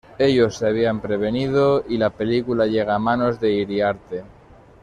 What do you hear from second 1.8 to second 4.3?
y la película llega a manos de Iriarte.